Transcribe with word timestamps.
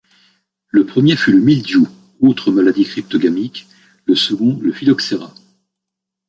Le 0.69 0.83
premier 0.87 1.15
fut 1.15 1.31
le 1.31 1.39
mildiou, 1.39 1.87
autre 2.21 2.51
maladie 2.51 2.85
cryptogamique, 2.85 3.67
le 4.07 4.15
second 4.15 4.57
le 4.59 4.71
phylloxéra. 4.73 5.31